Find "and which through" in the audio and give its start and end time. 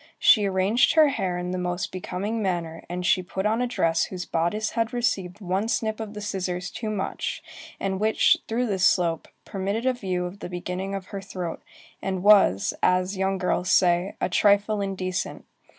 7.79-8.65